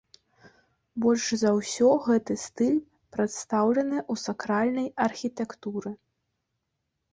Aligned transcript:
Больш 1.03 1.25
за 1.41 1.51
ўсё 1.57 1.89
гэты 2.07 2.33
стыль 2.45 2.81
прадстаўлены 3.17 3.97
ў 4.11 4.25
сакральнай 4.25 4.87
архітэктуры. 5.09 5.97